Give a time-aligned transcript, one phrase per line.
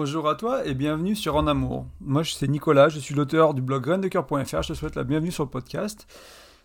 [0.00, 1.84] Bonjour à toi et bienvenue sur En Amour.
[2.00, 4.62] Moi, c'est Nicolas, je suis l'auteur du blog graindecoeur.fr.
[4.62, 6.06] Je te souhaite la bienvenue sur le podcast.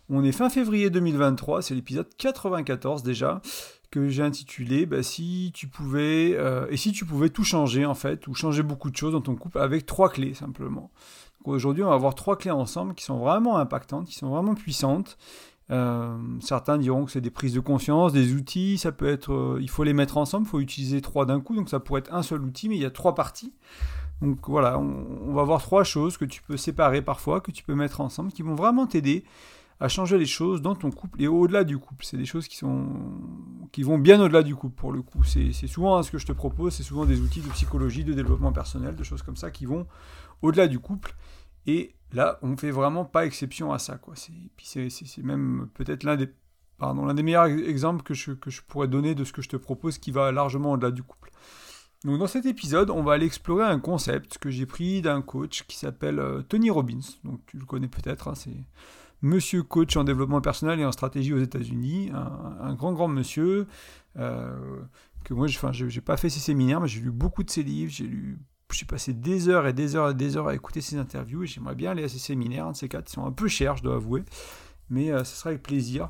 [0.08, 3.42] On est fin février 2023, c'est l'épisode 94 déjà,
[3.90, 7.96] que j'ai intitulé bah, Si tu pouvais, euh, et si tu pouvais tout changer en
[7.96, 10.92] fait, ou changer beaucoup de choses dans ton couple avec trois clés simplement.
[11.44, 15.18] Aujourd'hui, on va avoir trois clés ensemble qui sont vraiment impactantes, qui sont vraiment puissantes
[15.72, 19.60] euh, certains diront que c'est des prises de conscience, des outils, ça peut être, euh,
[19.62, 22.14] il faut les mettre ensemble, il faut utiliser trois d'un coup, donc ça pourrait être
[22.14, 23.54] un seul outil, mais il y a trois parties.
[24.22, 27.76] Donc voilà, on, va voir trois choses que tu peux séparer parfois, que tu peux
[27.76, 29.24] mettre ensemble, qui vont vraiment t'aider
[29.80, 32.06] à changer les choses dans ton couple et au-delà du couple.
[32.06, 32.88] C'est des choses qui, sont,
[33.74, 35.24] qui vont bien au-delà du couple pour le coup.
[35.24, 38.54] C'est souvent ce que je te propose, c'est souvent des outils de psychologie, de développement
[38.54, 39.88] personnel, de choses comme ça qui vont
[40.42, 41.16] au-delà du couple.
[41.66, 43.98] Et Là, on ne fait vraiment pas exception à ça.
[43.98, 44.16] Quoi.
[44.16, 46.30] C'est, puis c'est, même peut-être l'un des,
[46.78, 48.32] pardon, l'un des meilleurs exemples que je,
[48.68, 51.32] pourrais donner de ce que je te propose qui va largement au-delà du couple.
[52.04, 55.78] Dans cet épisode, on va aller explorer un concept que j'ai pris d'un coach qui
[55.78, 57.00] s'appelle euh, Tony Robbins.
[57.24, 58.66] Donc tu le connais peut-être, hein, c'est
[59.22, 63.68] monsieur coach en développement personnel et en stratégie aux États-Unis, un, grand grand monsieur
[64.18, 64.82] euh,
[65.24, 67.90] que moi, je n'ai pas fait ses séminaires, mais j'ai lu beaucoup de ses livres,
[67.90, 68.38] j'ai lu
[68.76, 71.48] j'ai passé des heures et des heures et des heures à écouter ces interviews et
[71.48, 73.10] j'aimerais bien aller à ces séminaires, de ces quatre.
[73.10, 74.24] Ils sont un peu chers, je dois avouer,
[74.90, 76.08] mais euh, ce sera avec plaisir.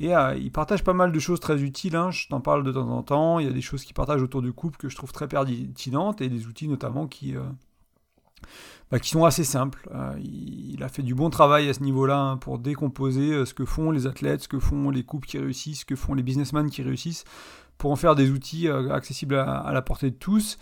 [0.00, 2.10] Et euh, il partage pas mal de choses très utiles, hein.
[2.10, 3.38] je t'en parle de temps en temps.
[3.38, 6.20] Il y a des choses qu'il partage autour du couple que je trouve très pertinentes
[6.20, 7.42] et des outils notamment qui, euh,
[8.90, 9.88] bah, qui sont assez simples.
[10.18, 13.90] il a fait du bon travail à ce niveau-là hein, pour décomposer ce que font
[13.90, 16.82] les athlètes, ce que font les couples qui réussissent, ce que font les businessmen qui
[16.82, 17.24] réussissent,
[17.78, 20.58] pour en faire des outils accessibles à la portée de tous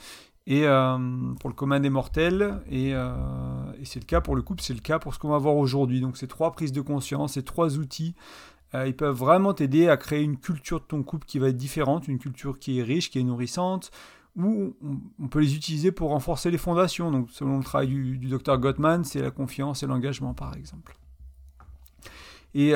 [0.46, 0.98] et euh,
[1.38, 4.80] pour le commun des mortels, euh, et, c'est le cas pour le couple, c'est le
[4.80, 6.00] cas pour ce qu'on va voir aujourd'hui.
[6.00, 8.14] Donc ces trois prises de conscience, ces trois outils,
[8.74, 11.56] euh, ils peuvent vraiment t'aider à créer une culture de ton couple qui va être
[11.56, 13.91] différente, une culture qui est riche, qui est nourrissante,
[14.36, 14.74] ou
[15.20, 17.11] on, peut les utiliser pour renforcer les fondations.
[17.11, 20.96] Donc selon le travail du, docteur Gottman, c'est la confiance et l'engagement par exemple.
[22.55, 22.72] Et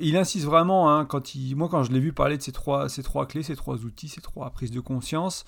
[0.00, 2.88] il insiste vraiment, hein, quand il, moi quand je l'ai vu parler de ces trois,
[2.88, 5.44] ces trois clés, ces trois outils, ces trois prises de conscience,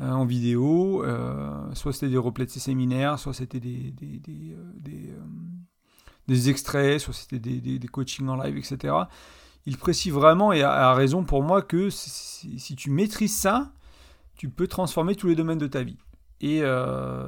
[0.00, 1.04] en vidéo.
[1.04, 5.16] Euh, soit c'était des replays de ses séminaires, soit c'était des, des, des, euh,
[6.28, 8.94] des, extraits, soit c'était des, coachings en live, etc.
[9.66, 13.72] Il précise vraiment, et a, raison pour moi, que si, tu maîtrises ça,
[14.36, 15.98] tu peux transformer tous les domaines de ta vie.
[16.40, 16.62] Et,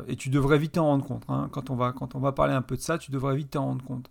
[0.09, 1.23] et tu devrais vite t'en rendre compte.
[1.29, 1.49] Hein.
[1.53, 3.67] Quand, on va, quand on va parler un peu de ça, tu devrais vite t'en
[3.67, 4.11] rendre compte.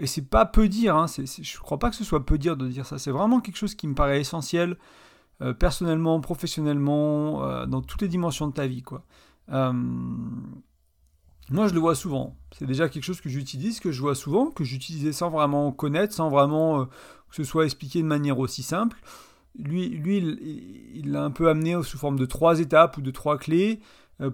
[0.00, 1.06] et c'est pas peu dire, hein.
[1.06, 2.98] je crois pas que ce soit peu dire de dire ça.
[2.98, 4.76] C'est vraiment quelque chose qui me paraît essentiel
[5.40, 8.82] euh, personnellement, professionnellement, euh, dans toutes les dimensions de ta vie.
[8.82, 9.04] Quoi.
[9.50, 9.72] Euh,
[11.50, 12.36] moi, je le vois souvent.
[12.56, 16.12] C'est déjà quelque chose que j'utilise, que je vois souvent, que j'utilisais sans vraiment connaître,
[16.12, 18.98] sans vraiment que ce soit expliqué de manière aussi simple.
[19.58, 20.18] Lui, lui
[20.94, 23.80] il l'a un peu amené sous forme de trois étapes ou de trois clés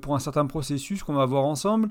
[0.02, 1.90] pour un certain processus qu'on va voir ensemble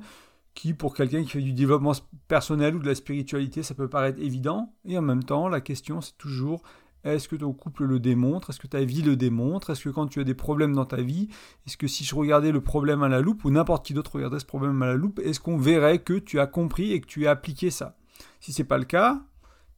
[0.53, 1.93] qui, pour quelqu'un qui fait du développement
[2.27, 4.73] personnel ou de la spiritualité, ça peut paraître évident.
[4.85, 6.63] Et en même temps, la question, c'est toujours
[7.03, 8.49] est-ce que ton couple le démontre?
[8.49, 9.69] Est-ce que ta vie le démontre?
[9.69, 11.27] Est-ce que quand tu as des problèmes dans ta vie,
[11.67, 14.39] est-ce que si je regardais le problème à la loupe, ou n'importe qui d'autre regardait
[14.39, 17.27] ce problème à la loupe, est-ce qu'on verrait que tu as compris et que tu
[17.27, 17.97] as appliqué ça?
[18.39, 19.21] Si c'est pas le cas,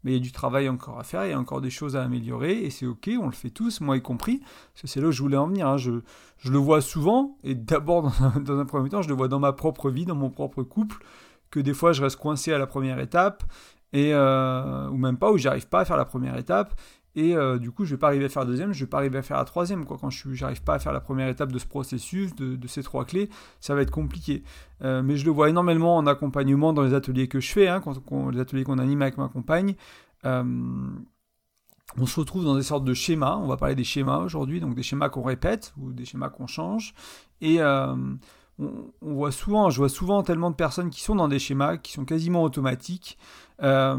[0.06, 1.96] mais il y a du travail encore à faire, il y a encore des choses
[1.96, 5.02] à améliorer, et c'est ok, on le fait tous, moi y compris, parce que c'est
[5.02, 5.68] là où je voulais en venir.
[5.68, 5.78] Hein.
[5.78, 5.92] Je,
[6.47, 8.03] le vois souvent, et d'abord
[8.40, 11.03] dans, un premier temps, je le vois dans ma propre vie, dans mon propre couple,
[11.50, 13.44] que des fois je reste coincé à la première étape,
[13.94, 16.80] et euh, ou même pas, où j'arrive pas à faire la première étape,
[17.16, 18.98] et euh, du coup, je vais pas arriver à faire la deuxième, je vais pas
[18.98, 19.86] arriver à faire la troisième.
[19.86, 19.98] Quoi.
[20.00, 23.06] Quand je n'arrive pas à faire la première étape de ce processus, de, ces trois
[23.06, 23.30] clés,
[23.62, 24.44] ça va être compliqué.
[24.84, 27.81] Euh, mais je le vois énormément en accompagnement dans les ateliers que je fais, hein,
[27.81, 29.75] quand, les ateliers qu'on anime avec ma compagne.
[30.25, 30.44] Euh,
[31.98, 33.38] on se retrouve dans des sortes de schémas.
[33.38, 36.48] On va parler des schémas aujourd'hui, donc des schémas qu'on répète ou des schémas qu'on
[36.48, 36.94] change.
[37.40, 38.18] Et on,
[39.02, 42.04] voit souvent, je vois souvent tellement de personnes qui sont dans des schémas qui sont
[42.04, 43.18] quasiment automatiques.
[43.64, 43.98] Euh,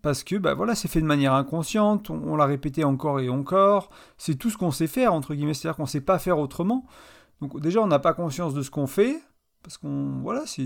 [0.00, 3.90] parce que bah voilà, c'est fait de manière inconsciente, on, l'a répété encore et encore,
[4.16, 6.86] c'est tout ce qu'on sait faire, entre guillemets, c'est-à-dire qu'on ne sait pas faire autrement.
[7.40, 9.20] Donc déjà, on n'a pas conscience de ce qu'on fait,
[9.62, 10.64] parce qu'on voilà, c'est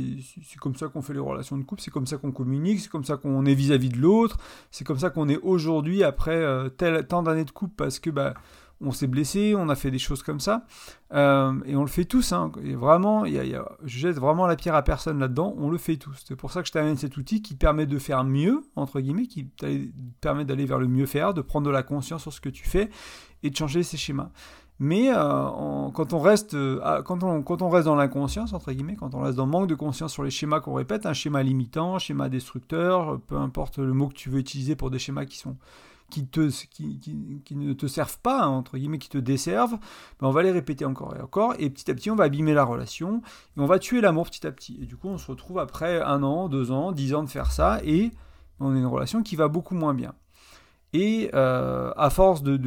[0.61, 3.05] comme ça qu'on fait les relations de couple, c'est comme ça qu'on communique, c'est comme
[3.05, 4.39] ça qu'on est vis-à-vis de l'autre,
[4.71, 8.11] c'est comme ça qu'on est aujourd'hui après euh, tel, tant d'années de couple, parce que
[8.11, 8.35] bah,
[8.81, 10.67] on s'est blessé, on a fait des choses comme ça,
[11.13, 12.33] euh, et on le fait tous.
[12.33, 12.53] Hein.
[12.75, 16.25] vraiment, je jette vraiment la pierre à personne là-dedans, on le fait tous.
[16.27, 19.27] C'est pour ça que je t'amène cet outil qui permet de faire mieux, entre guillemets,
[19.27, 19.49] qui
[20.21, 22.69] permet d'aller vers le mieux faire, de prendre de la conscience sur ce que tu
[22.69, 22.91] fais
[23.43, 24.31] et de changer ces schémas.
[24.79, 29.21] Mais euh, quand, on reste, euh, quand on reste dans l'inconscience, entre guillemets, quand on
[29.21, 31.99] reste dans le manque de conscience sur les schémas qu'on répète, un schéma limitant, un
[31.99, 35.57] schéma destructeur, peu importe le mot que tu veux utiliser pour des schémas qui sont
[36.11, 36.99] qui, te, qui,
[37.45, 39.79] qui, ne te servent pas, entre guillemets, qui te desservent,
[40.21, 42.55] ben on va les répéter encore et encore, et petit à petit, on va abîmer
[42.55, 43.23] la relation,
[43.57, 44.79] et on va tuer l'amour petit à petit.
[44.81, 47.51] Et du coup, on se retrouve après un an, deux ans, dix ans de faire
[47.51, 48.11] ça, et
[48.61, 50.15] on a une relation qui va beaucoup moins bien.
[50.99, 52.59] Et euh, à force de,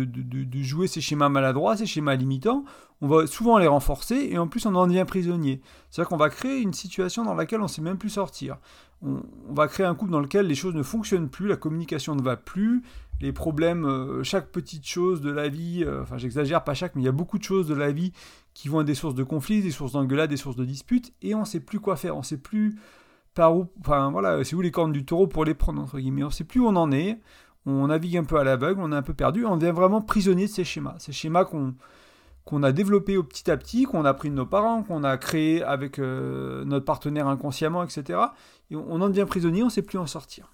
[0.61, 2.63] jouer ces schémas maladroits, ces schémas limitants,
[3.01, 5.61] on va souvent les renforcer et en plus on en devient prisonnier.
[5.89, 8.57] C'est-à-dire qu'on va créer une situation dans laquelle on ne sait même plus sortir.
[9.01, 12.21] On, va créer un couple dans lequel les choses ne fonctionnent plus, la communication ne
[12.21, 12.83] va plus,
[13.19, 17.01] les problèmes, euh, chaque petite chose de la vie, euh, enfin j'exagère pas chaque, mais
[17.01, 18.13] il y a beaucoup de choses de la vie
[18.53, 21.33] qui vont être des sources de conflits, des sources d'engueulades, des sources de disputes, et
[21.33, 22.77] on ne sait plus quoi faire, on ne sait plus
[23.33, 26.23] par où, enfin voilà, c'est où les cornes du taureau pour les prendre, entre guillemets,
[26.23, 27.19] on ne sait plus où on en est,
[27.65, 30.45] on navigue un peu à l'aveugle, on est un peu perdu, on devient vraiment prisonnier
[30.45, 30.95] de ces schémas.
[31.00, 34.83] Ces schémas qu'on a développés au petit à petit, qu'on a pris de nos parents,
[34.83, 38.19] qu'on a créé avec euh, notre partenaire inconsciemment, etc.
[38.71, 40.51] Et on en devient prisonnier, on ne sait plus en sortir.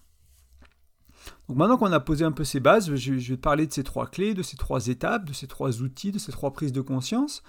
[1.47, 3.83] Donc maintenant qu'on a posé un peu ces bases, je, vais te parler de ces
[3.83, 6.81] trois clés, de ces trois étapes, de ces trois outils, de ces trois prises de
[6.81, 7.43] conscience.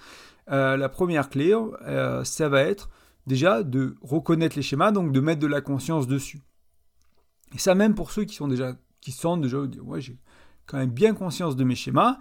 [0.51, 2.89] Euh, la première clé, euh, ça va être
[3.25, 6.41] déjà de reconnaître les schémas, donc de mettre de la conscience dessus.
[7.53, 10.17] Et ça même pour ceux qui sont déjà qui sentent déjà, ouais, j'ai
[10.65, 12.17] quand même bien conscience de mes schémas.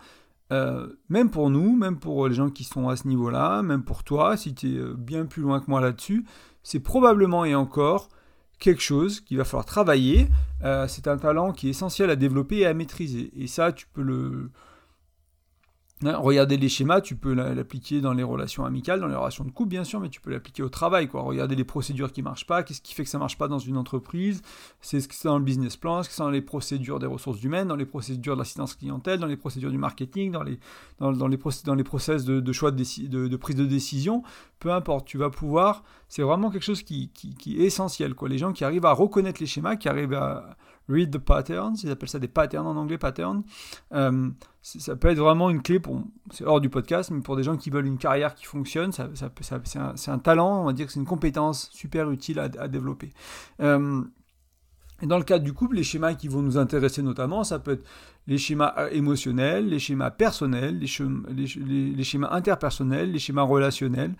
[0.53, 4.05] Euh, même pour nous, même pour les gens qui sont à ce niveau-là, même pour
[4.05, 6.25] toi, si tu es euh, bien plus loin que moi là-dessus,
[6.63, 8.09] c'est probablement et encore
[8.61, 10.29] quelque chose qu'il va falloir travailler.
[10.63, 13.33] Euh, c'est un talent qui est essentiel à développer et à maîtriser.
[13.37, 14.51] Et ça, tu peux le,
[16.05, 19.71] regarder les schémas, tu peux l'appliquer dans les relations amicales, dans les relations de couple,
[19.71, 21.09] bien sûr, mais tu peux l'appliquer au travail.
[21.09, 21.23] Quoi.
[21.23, 23.49] Regarder les procédures qui ne marchent pas, qu'est-ce qui fait que ça ne marche pas
[23.49, 24.43] dans une entreprise,
[24.83, 27.07] c'est ce qui est dans le business plan, ce qui est dans les procédures des
[27.07, 30.59] ressources humaines, dans les procédures de l'assistance clientèle, dans les procédures du marketing, dans les,
[30.99, 34.23] dans, dans les process de, choix de, prise de décision.
[34.59, 35.83] Peu importe, tu vas pouvoir.
[36.09, 38.15] C'est vraiment quelque chose qui, qui, est essentiel.
[38.15, 38.29] Quoi.
[38.29, 40.57] Les gens qui arrivent à reconnaître les schémas, qui arrivent à
[40.89, 43.43] read the patterns, ils appellent ça des patterns en anglais, patterns.
[43.93, 44.31] Euh,
[44.63, 47.57] ça peut être vraiment une clé pour, c'est hors du podcast, mais pour des gens
[47.57, 49.31] qui veulent une carrière qui fonctionne, ça, ça,
[49.97, 53.13] c'est, un, talent, on va dire que c'est une compétence super utile à, développer.
[53.61, 54.03] Euh,
[55.03, 57.73] et dans le cadre du couple, les schémas qui vont nous intéresser notamment, ça peut
[57.73, 57.87] être
[58.27, 64.15] les schémas euh, émotionnels, les schémas personnels, les schémas interpersonnels, les schémas relationnels.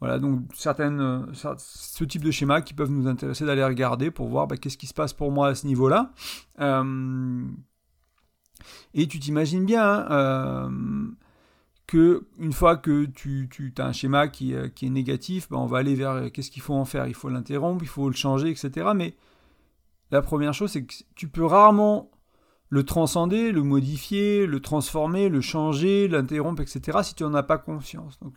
[0.00, 4.28] Voilà, donc certaines, euh, ce type de schémas qui peuvent nous intéresser d'aller regarder pour
[4.28, 6.12] voir bah, qu'est-ce qui se passe pour moi à ce niveau-là.
[6.60, 7.44] Euh,
[8.94, 11.08] et tu t'imagines bien hein, euh,
[11.86, 15.66] que une fois que tu, tu as un schéma qui, qui est négatif, bah, on
[15.66, 17.06] va aller vers qu'est-ce qu'il faut en faire?
[17.06, 18.92] Il faut l'interrompre, il faut le changer, etc.
[18.94, 19.16] Mais
[20.10, 22.10] la première chose, c'est que tu peux rarement
[22.70, 26.98] le transcender, le modifier, le transformer, le changer, l'interrompre, etc.
[27.02, 28.18] si tu n'en as pas conscience.
[28.20, 28.36] Donc,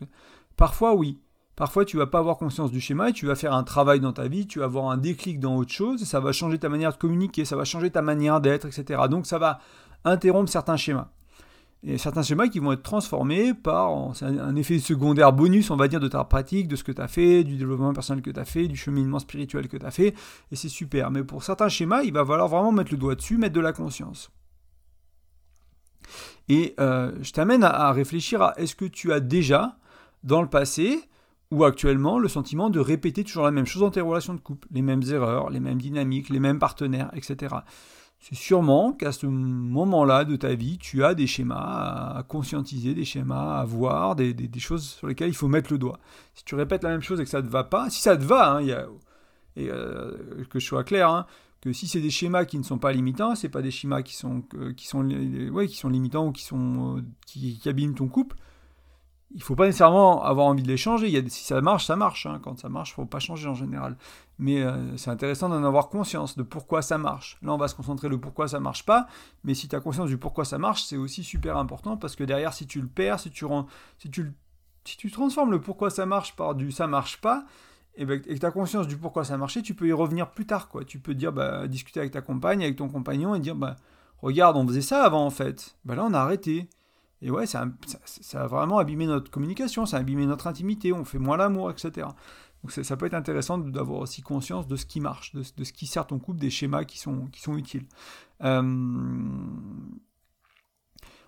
[0.57, 1.19] parfois, oui.
[1.55, 4.13] Parfois, tu vas pas avoir conscience du schéma et tu vas faire un travail dans
[4.13, 6.69] ta vie, tu vas avoir un déclic dans autre chose et ça va changer ta
[6.69, 9.01] manière de communiquer, ça va changer ta manière d'être, etc.
[9.09, 9.59] Donc, ça va
[10.03, 11.09] interrompre certains schémas.
[11.85, 13.91] Et certains schémas qui vont être transformés par
[14.21, 17.09] un effet secondaire bonus, on va dire, de ta pratique, de ce que tu as
[17.09, 20.15] fait, du développement personnel que tu as fait, du cheminement spirituel que tu as fait,
[20.51, 21.11] et c'est super.
[21.11, 23.73] Mais pour certains schémas, il va falloir vraiment mettre le doigt dessus, mettre de la
[23.73, 24.31] conscience.
[26.47, 29.77] Et euh, je t'amène à réfléchir à est-ce que tu as déjà,
[30.23, 31.01] dans le passé,
[31.53, 34.67] ou actuellement le sentiment de répéter toujours la même chose dans tes relations de couple,
[34.71, 37.55] les mêmes erreurs, les mêmes dynamiques, les mêmes partenaires, etc.
[38.19, 43.05] C'est sûrement qu'à ce moment-là de ta vie, tu as des schémas à conscientiser, des
[43.05, 45.99] schémas à voir, des, choses sur lesquelles il faut mettre le doigt.
[46.33, 48.17] Si tu répètes la même chose et que ça ne te va pas, si ça
[48.17, 48.65] te va, hein,
[49.55, 50.11] et euh,
[50.49, 51.27] que je sois clair, hein,
[51.61, 54.15] que si c'est des schémas qui ne sont pas limitants, c'est pas des schémas qui
[54.15, 54.73] sont, euh,
[55.89, 58.37] limitants ou euh, qui abîment ton couple,
[59.33, 61.07] il faut pas nécessairement avoir envie de les changer.
[61.07, 62.25] Il y a, si ça marche, ça marche.
[62.25, 62.39] Hein.
[62.43, 63.97] Quand ça marche, faut pas changer en général.
[64.37, 67.37] Mais euh, c'est intéressant d'en avoir conscience de pourquoi ça marche.
[67.41, 69.07] Là, on va se concentrer le pourquoi ça marche pas.
[69.43, 72.23] Mais si tu as conscience du pourquoi ça marche, c'est aussi super important parce que
[72.23, 73.45] derrière, si tu le perds, si tu,
[73.97, 74.33] si tu,
[74.83, 77.45] si tu transformes le pourquoi ça marche par du ça marche pas,
[77.95, 80.45] et, ben, que tu as conscience du pourquoi ça marchait, tu peux y revenir plus
[80.45, 80.69] tard.
[80.87, 83.77] Tu peux dire, bah, discuter avec ta compagne, avec ton compagnon et dire, bah,
[84.21, 85.75] regarde, on faisait ça avant en fait.
[85.85, 86.69] Bah, là, on a arrêté.
[87.23, 87.65] Et ouais, ça,
[88.33, 92.07] a vraiment abîmé notre communication, ça a abîmé notre intimité, on fait moins l'amour, etc.
[92.61, 95.87] Donc ça peut être intéressant d'avoir aussi conscience de ce qui marche, de, ce qui
[95.87, 97.85] sert ton couple, des schémas qui sont, utiles.
[98.43, 98.61] Euh,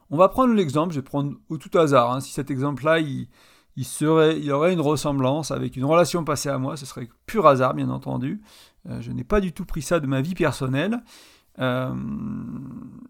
[0.10, 2.20] on va prendre l'exemple, je vais prendre au tout hasard, hein.
[2.20, 3.30] si cet exemple-là, il,
[3.78, 7.90] il aurait une ressemblance avec une relation passée à moi, ce serait pur hasard, bien
[7.90, 8.42] entendu.
[8.90, 11.02] Euh, je n'ai pas du tout pris ça de ma vie personnelle.
[11.60, 11.94] Euh,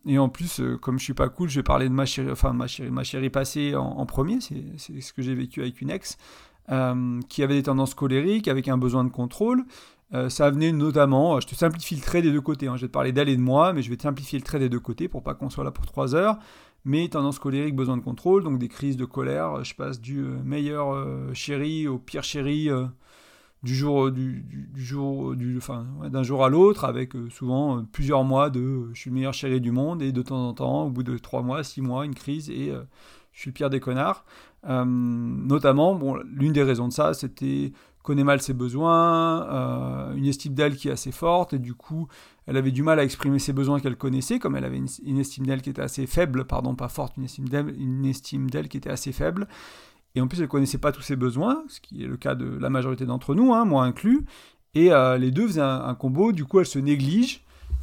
[0.06, 2.32] et en plus, euh, comme je suis pas cool, je vais parler de ma chérie,
[2.32, 4.40] enfin ma chérie, ma chérie passée en, premier.
[4.42, 6.18] C'est ce que j'ai vécu avec une ex
[6.72, 9.66] euh, qui avait des tendances colériques, avec un besoin de contrôle.
[10.30, 12.78] ça venait notamment, je te simplifie le trait des deux côtés, hein.
[12.78, 14.60] je vais te parler d'elle et de moi, mais je vais te simplifier le trait
[14.60, 16.38] des deux côtés pour pas qu'on soit là pour trois heures.
[16.88, 20.96] Mais tendance colérique, besoin de contrôle, donc des crises de colère, je passe du meilleur
[21.34, 22.70] chéri au pire chéri
[23.66, 24.46] du jour du,
[24.76, 28.90] jour du enfin d'un jour à l'autre avec euh, souvent euh, plusieurs mois de euh,
[28.94, 31.18] je suis le meilleur chéri du monde et de temps en temps au bout de
[31.18, 32.72] trois mois six mois une crise et
[33.32, 34.24] je suis le pire des connards.
[34.64, 40.76] Notamment bon l'une des raisons de ça c'était connaît mal ses besoins une estime d'elle
[40.76, 42.08] qui est assez forte et du coup
[42.46, 45.18] elle avait du mal à exprimer ses besoins qu'elle connaissait comme elle avait une, une
[45.18, 48.70] estime d'elle qui était assez faible pardon pas forte une estime d'elle une estime d'elle
[48.70, 49.48] qui était assez faible
[50.16, 52.36] et en plus, elle ne connaissait pas tous ses besoins, ce qui est le cas
[52.36, 54.26] de la majorité d'entre nous, hein, moi inclus.
[54.74, 57.42] Et euh, les deux faisaient un, combo, du coup, elle se néglige.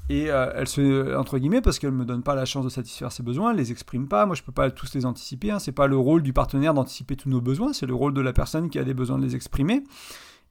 [0.08, 2.70] Et euh, elle se, entre guillemets, parce qu'elle ne me donne pas la chance de
[2.70, 4.26] satisfaire ses besoins, elle les exprime pas.
[4.26, 5.50] Moi, je ne peux pas tous les anticiper.
[5.50, 5.58] Hein.
[5.58, 8.32] C'est pas le rôle du partenaire d'anticiper tous nos besoins, c'est le rôle de la
[8.32, 9.84] personne qui a des besoins de les exprimer.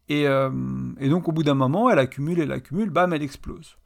[0.10, 0.50] Et, euh,
[1.00, 3.78] et donc, au bout d'un moment, elle accumule, elle accumule, bam, elle explose.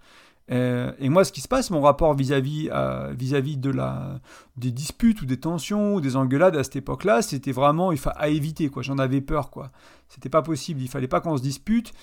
[0.51, 4.19] Euh, et moi, ce qui se passe, mon rapport vis-à-vis euh, vis-à-vis de la
[4.57, 8.29] des disputes ou des tensions ou des engueulades à cette époque-là, c'était vraiment il à
[8.29, 8.83] éviter quoi.
[8.83, 9.71] J'en avais peur quoi.
[10.07, 10.81] C'était pas possible.
[10.81, 11.93] Il fallait pas qu'on se dispute.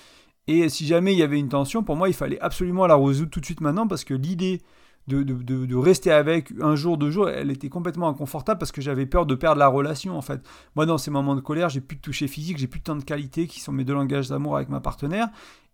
[0.48, 3.30] Et si jamais il y avait une tension, pour moi, il fallait absolument la résoudre
[3.30, 4.60] tout de suite maintenant parce que l'idée
[5.08, 8.80] de, de, de, rester avec un jour, deux jours, elle était complètement inconfortable parce que
[8.80, 10.40] j'avais peur de perdre la relation en fait.
[10.76, 12.96] Moi, dans ces moments de colère, j'ai plus de toucher physique, j'ai plus de temps
[12.96, 15.28] de qualité qui sont mes deux langages d'amour avec ma partenaire.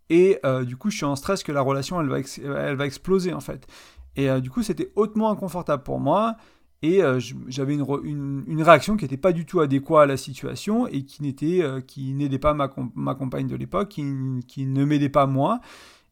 [0.09, 2.85] Et euh, du coup, je suis en stress que la relation, elle va, elle va
[2.85, 3.67] exploser, en fait.
[4.15, 6.35] Et euh, du coup, c'était hautement inconfortable pour moi.
[6.81, 10.87] Et euh, j'avais une, une, réaction qui n'était pas du tout adéquate à la situation
[10.87, 14.05] et qui n'était qui n'aidait pas ma, ma, compagne de l'époque, qui,
[14.47, 15.59] qui, ne m'aidait pas moi.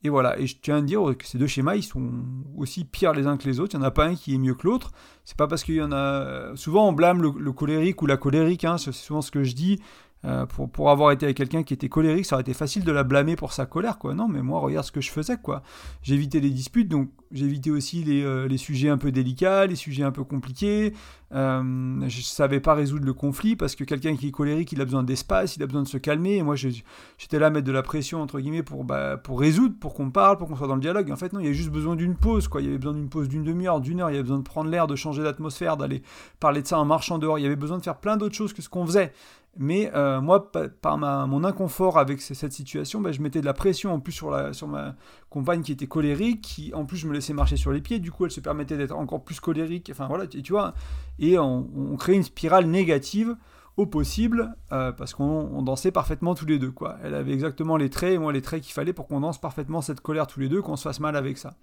[0.04, 2.12] Et voilà, et je tiens à dire que ces deux schémas, ils sont
[2.56, 3.76] aussi pires les uns que les autres.
[3.76, 4.92] Il n'y en a pas un qui est mieux que l'autre.
[5.24, 6.56] C'est pas parce qu'il y en a.
[6.56, 9.82] Souvent, on blâme le, colérique ou la colérique, hein, c'est souvent ce que je dis.
[10.26, 12.92] Euh, pour, pour, avoir été avec quelqu'un qui était colérique, ça aurait été facile de
[12.92, 14.16] la blâmer pour sa colère, quoi.
[14.16, 15.62] Non, mais moi, regarde ce que je faisais, quoi.
[16.02, 20.04] J'évitais les disputes, donc j'évitais aussi les, euh, les, sujets un peu délicats, les sujets
[20.04, 20.94] un peu compliqués.
[21.34, 24.86] Euh, je savais pas résoudre le conflit parce que quelqu'un qui est colérique, il a
[24.86, 26.38] besoin d'espace, il a besoin de se calmer.
[26.38, 29.76] Et moi, j'étais là à mettre de la pression, entre guillemets, pour, bah, pour résoudre,
[29.80, 31.12] pour qu'on parle, pour qu'on soit dans le dialogue.
[31.12, 32.62] en fait, non, il y a juste besoin d'une pause, quoi.
[32.62, 34.10] Il y avait besoin d'une pause d'une demi-heure, d'une heure.
[34.10, 36.02] Il y avait besoin de prendre l'air, de changer d'atmosphère, d'aller
[36.40, 37.38] parler de ça en marchant dehors.
[37.38, 39.14] Il y avait besoin de faire plein d'autres choses que ce qu'on faisait.
[39.60, 43.54] Mais euh, moi, par ma, mon inconfort avec cette situation, bah, je mettais de la
[43.54, 44.96] pression en plus sur, la, sur ma
[45.30, 48.12] compagne qui était colérique, qui en plus je me laissais marcher sur les pieds, du
[48.12, 50.76] coup elle se permettait d'être encore plus colérique, enfin voilà, tu, vois,
[51.18, 53.36] et on, on, crée une spirale négative
[53.78, 56.98] au possible, euh, parce qu'on dansait parfaitement tous les deux, quoi.
[57.04, 59.82] Elle avait exactement les traits, et moi les traits qu'il fallait pour qu'on danse parfaitement
[59.82, 61.54] cette colère tous les deux, qu'on se fasse mal avec ça.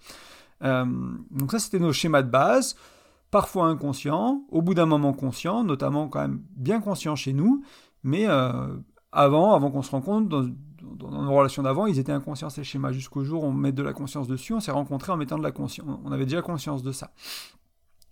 [0.62, 0.84] Euh,
[1.30, 2.76] donc ça, c'était nos schémas de base
[3.34, 7.64] parfois inconscient, au bout d'un moment conscient, notamment quand même bien conscient chez nous,
[8.04, 8.76] mais euh,
[9.10, 10.44] avant, avant qu'on se rende compte, dans,
[11.10, 13.92] nos relations d'avant, ils étaient inconscients ces schémas, jusqu'au jour où on met de la
[13.92, 16.92] conscience dessus, on s'est rencontrés en mettant de la conscience, on avait déjà conscience de
[16.92, 17.10] ça.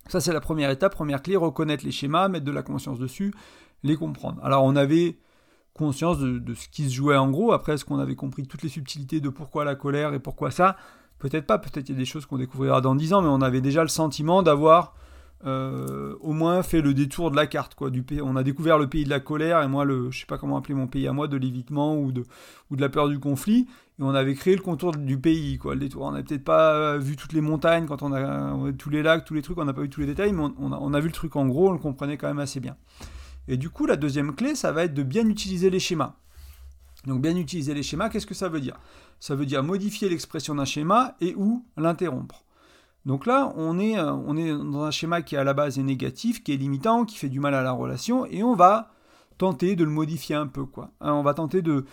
[0.09, 3.33] Ça c'est la première étape, première clé, reconnaître les schémas, mettre de la conscience dessus,
[3.85, 4.41] les comprendre.
[4.43, 5.19] Alors on avait
[5.75, 8.63] conscience de, de ce qui se jouait en gros, après est-ce qu'on avait compris toutes
[8.63, 10.77] les subtilités de pourquoi la colère et pourquoi ça?
[11.19, 13.43] Peut-être pas, peut-être il y a des choses qu'on découvrira dans 10 ans, mais on
[13.43, 14.95] avait déjà le sentiment d'avoir
[15.45, 17.91] euh, au moins fait le détour de la carte quoi
[18.23, 20.57] on a découvert le pays de la colère et moi le je sais pas comment
[20.57, 22.25] appeler mon pays à moi de l'évitement ou de
[22.71, 23.67] la peur du conflit.
[23.99, 27.17] Et on avait créé le contour du pays quoi on n'a peut-être pas euh, vu
[27.17, 29.59] toutes les montagnes quand on a tous les lacs tous les trucs.
[29.59, 31.35] On n'a pas vu tous les détails mais on, a, on, a, vu le truc
[31.35, 31.71] en gros.
[31.71, 32.77] On le comprenait quand même assez bien.
[33.49, 36.15] Et du coup la deuxième clé ça va être de bien utiliser les schémas.
[37.05, 38.79] Donc bien utiliser les schémas qu'est-ce que ça veut dire?
[39.19, 42.45] Ça veut dire modifier l'expression d'un schéma et ou l'interrompre
[43.05, 45.83] donc là, on est, euh, on est dans un schéma qui à la base est
[45.83, 48.91] négatif, qui est limitant, qui fait du mal à la relation, et on va
[49.39, 50.65] tenter de le modifier un peu.
[50.65, 50.91] Quoi.
[51.01, 51.85] Hein, on va tenter de,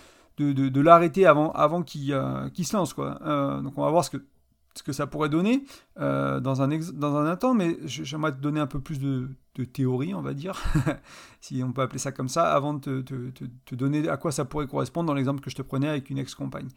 [0.80, 2.94] l'arrêter avant, avant qu'il euh, se lance.
[3.00, 5.66] Euh, donc on va voir ce que, ça pourrait donner
[5.98, 9.30] dans, un temps, mais j'aimerais te donner un peu plus de,
[9.74, 10.62] théorie, on va dire,
[11.42, 14.68] si on peut appeler ça comme ça, avant de te donner à quoi ça pourrait
[14.68, 16.70] correspondre dans l'exemple que je te prenais avec une ex-compagne.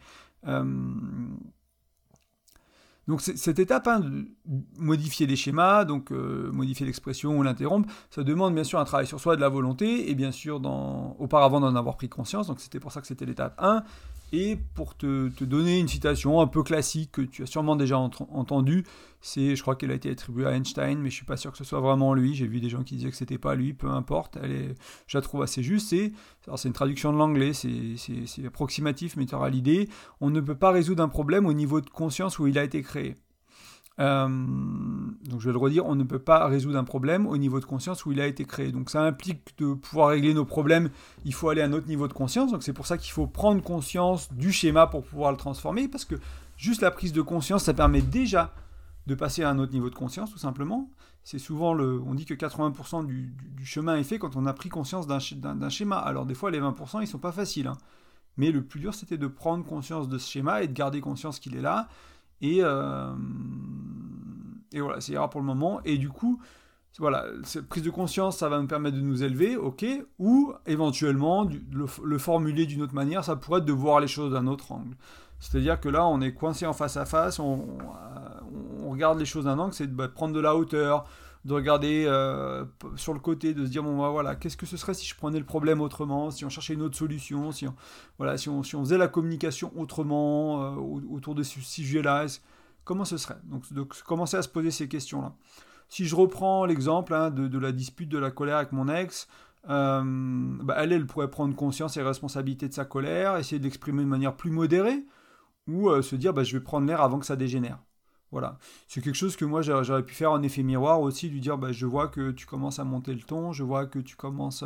[3.08, 4.02] Donc cette étape, hein,
[4.78, 9.06] modifier les schémas, donc euh, modifier l'expression ou l'interrompre, ça demande bien sûr un travail
[9.06, 10.60] sur soi, de la volonté, et bien sûr
[11.18, 13.82] auparavant d'en avoir pris conscience, donc c'était pour ça que c'était l'étape 1.
[14.34, 18.84] Et pour te, donner une citation un peu classique que tu as sûrement déjà entendue,
[19.20, 21.58] c'est, je crois qu'elle a été attribuée à Einstein, mais je suis pas sûr que
[21.58, 22.34] ce soit vraiment lui.
[22.34, 24.38] J'ai vu des gens qui disaient que c'était pas lui, peu importe.
[25.06, 25.90] Je la trouve assez juste.
[25.90, 26.12] C'est,
[26.56, 29.90] c'est une traduction de l'anglais, c'est, approximatif, mais tu auras l'idée.
[30.22, 32.80] On ne peut pas résoudre un problème au niveau de conscience où il a été
[32.82, 33.14] créé.
[34.00, 34.28] Euh,
[35.24, 37.64] donc je vais le redire, on ne peut pas résoudre un problème au niveau de
[37.64, 38.72] conscience où il a été créé.
[38.72, 40.90] Donc ça implique de pouvoir régler nos problèmes,
[41.24, 42.52] il faut aller à un autre niveau de conscience.
[42.52, 46.04] Donc c'est pour ça qu'il faut prendre conscience du schéma pour pouvoir le transformer, parce
[46.04, 46.16] que
[46.56, 48.54] juste la prise de conscience, ça permet déjà
[49.06, 50.88] de passer à un autre niveau de conscience, tout simplement.
[51.24, 53.32] C'est souvent le, on dit que 80% du,
[53.64, 55.96] chemin est fait quand on a pris conscience d'un schéma.
[55.96, 57.78] Alors des fois les 20% ils sont pas faciles, hein.
[58.36, 61.38] mais le plus dur c'était de prendre conscience de ce schéma et de garder conscience
[61.38, 61.88] qu'il est là
[62.42, 63.12] et, euh,
[64.72, 65.80] et voilà, c'est ira pour le moment.
[65.84, 66.40] Et du coup,
[66.98, 69.86] voilà, cette prise de conscience, ça va nous permettre de nous élever, ok,
[70.18, 74.46] ou éventuellement le, formuler d'une autre manière, ça pourrait être de voir les choses d'un
[74.46, 74.94] autre angle.
[75.40, 77.66] C'est-à-dire que là, on est coincé en face à face, on,
[78.80, 81.06] on regarde les choses d'un angle, c'est de bah, prendre de la hauteur,
[81.44, 82.64] de regarder euh,
[82.96, 85.16] sur le côté, de se dire bon bah, voilà, qu'est-ce que ce serait si je
[85.16, 87.74] prenais le problème autrement, si on cherchait une autre solution, si on,
[88.18, 90.76] voilà, si on, si on faisait la communication autrement euh,
[91.10, 92.26] autour de ce sujet-là,
[92.84, 93.38] comment ce serait?
[93.44, 93.64] Donc,
[94.04, 95.34] commencer à se poser ces questions-là.
[95.88, 99.28] Si je reprends l'exemple hein, de, la dispute de la colère avec mon ex,
[99.68, 100.02] euh,
[100.62, 104.08] bah, elle, elle pourrait prendre conscience et responsabilité de sa colère, essayer de l'exprimer de
[104.08, 105.04] manière plus modérée,
[105.66, 107.78] ou se dire bah, je vais prendre l'air avant que ça dégénère.
[108.32, 108.58] Voilà.
[108.88, 111.70] C'est quelque chose que moi j'aurais pu faire en effet miroir aussi, lui dire bah,
[111.70, 114.64] je vois que tu commences à monter le ton, je vois que tu commences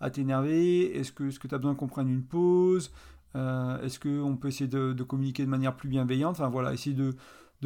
[0.00, 2.90] à t'énerver, est-ce que, tu as besoin qu'on prenne une pause?
[3.36, 6.32] Euh, Est-ce qu'on peut essayer de, communiquer de manière plus bienveillante?
[6.32, 7.14] Enfin voilà, essayer de,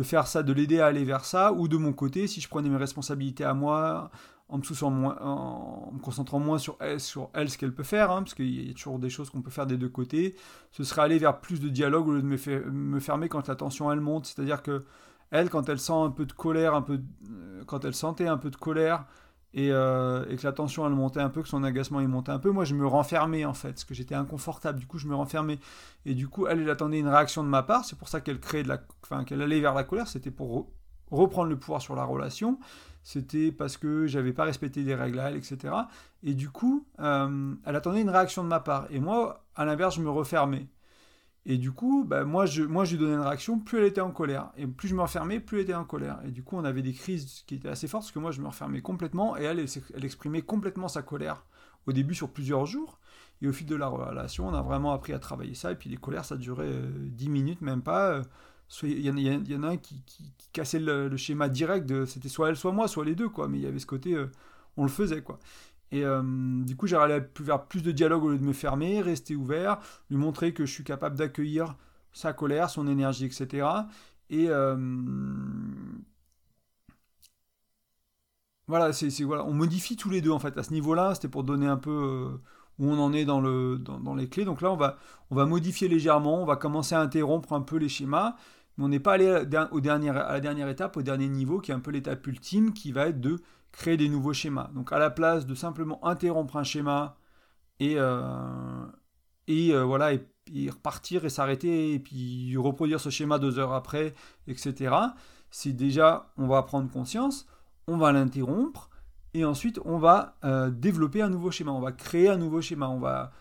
[0.03, 2.69] faire ça, de l'aider à aller vers ça, ou de mon côté, si je prenais
[2.69, 4.11] mes responsabilités à moi,
[4.49, 8.11] en me, moins, en me concentrant moins sur elle, sur elle ce qu'elle peut faire,
[8.11, 10.37] hein, parce qu'il y a toujours des choses qu'on peut faire des deux côtés,
[10.73, 13.57] ce serait aller vers plus de dialogue au lieu de me, me fermer quand la
[13.57, 14.27] tension elle monte.
[14.27, 14.85] C'est-à-dire que
[15.31, 18.37] elle, quand elle sent un peu de colère, un peu, euh, quand elle sentait un
[18.39, 19.07] peu de colère
[19.57, 22.39] euh, et, que la tension elle montait un peu, que son agacement il montait un
[22.39, 24.79] peu, moi je me renfermais en fait, parce que j'étais inconfortable.
[24.79, 25.59] Du coup, je me renfermais
[26.05, 27.85] et du coup, elle, attendait une réaction de ma part.
[27.85, 30.09] C'est pour ça qu'elle créait de la, enfin qu'elle allait vers la colère.
[30.09, 30.71] C'était pour
[31.11, 32.59] reprendre le pouvoir sur la relation.
[33.03, 35.75] C'était parce que j'avais pas respecté des règles à elle, etc.
[36.25, 38.89] Et du coup, euh, elle attendait une réaction de ma part.
[38.91, 40.67] Et moi, à l'inverse, je me refermais.
[41.49, 44.01] Et du coup, bah, moi, je, moi, je lui donnais une réaction, plus elle était
[44.01, 44.51] en colère.
[44.57, 46.19] Et plus je me refermais, plus elle était en colère.
[46.27, 48.41] Et du coup, on avait des crises qui étaient assez fortes, parce que moi, je
[48.41, 51.47] me refermais complètement, et elle, elle, exprimait complètement sa colère
[51.87, 52.99] au début sur plusieurs jours.
[53.43, 55.71] Et au fil de la relation, on a vraiment appris à travailler ça.
[55.71, 58.23] Et puis les colères, ça durait euh, dix 10 minutes, même pas.
[58.83, 60.03] Il y, en a un qui,
[60.53, 63.47] cassait le, schéma direct c'était soit elle, soit moi, soit les deux, quoi.
[63.47, 64.33] Mais il y avait ce côté, euh,
[64.77, 65.39] on le faisait, quoi.
[65.93, 66.23] Et euh,
[66.65, 69.79] du coup, j'allais vers plus de dialogue au lieu de me fermer, rester ouvert,
[70.11, 71.77] lui montrer que je suis capable d'accueillir
[72.13, 73.69] sa colère, son énergie, etc.
[74.31, 74.77] Et euh,
[78.69, 80.57] voilà, c'est, voilà, on modifie tous les deux en fait.
[80.59, 82.37] À ce niveau-là, c'était pour donner un peu euh,
[82.79, 84.45] où on en est dans, le, dans, les clés.
[84.45, 84.99] Donc là, on va,
[85.31, 88.35] on va modifier légèrement, on va commencer à interrompre un peu les schémas,
[88.77, 89.27] mais on n'est pas allé
[89.71, 92.93] au à la dernière étape, au dernier niveau, qui est un peu l'étape ultime, qui
[92.93, 93.41] va être de
[93.73, 94.71] créer des nouveaux schémas.
[94.75, 97.17] Donc à la place de simplement interrompre un schéma
[97.81, 98.87] et, euh,
[99.47, 100.21] et euh, voilà, et,
[100.71, 104.15] repartir et s'arrêter et puis reproduire ce schéma deux heures après,
[104.47, 104.95] etc.
[105.51, 107.47] C'est déjà, on va prendre conscience,
[107.89, 108.91] on va l'interrompre
[109.35, 112.89] et ensuite on va euh, développer un nouveau schéma, on va créer un nouveau schéma,
[112.89, 113.33] on va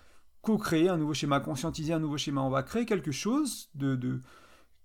[0.41, 4.21] co-créer un nouveau schéma, conscientiser un nouveau schéma, on va créer quelque chose de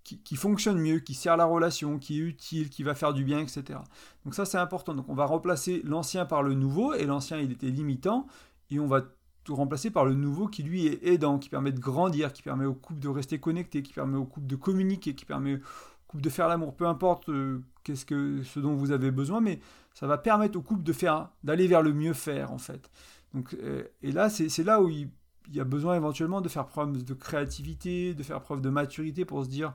[0.03, 3.39] qui, fonctionne mieux, qui sert la relation, qui est utile, qui va faire du bien,
[3.39, 3.79] etc.
[4.25, 4.93] Donc ça c'est important.
[4.93, 8.27] Donc on va remplacer l'ancien par le nouveau, et l'ancien il était limitant,
[8.69, 9.01] et on va
[9.43, 12.65] tout remplacer par le nouveau qui lui est aidant, qui permet de grandir, qui permet
[12.65, 15.59] au couple de rester connecté, qui permet au couple de communiquer, qui permet au
[16.07, 19.59] couple de faire l'amour, peu importe euh, qu'est-ce que ce dont vous avez besoin, mais
[19.93, 22.91] ça va permettre au couple de faire d'aller vers le mieux faire en fait.
[23.33, 25.09] Donc, euh, et là c'est là où il
[25.49, 29.25] il y a besoin éventuellement de faire preuve de créativité, de faire preuve de maturité
[29.25, 29.73] pour se dire,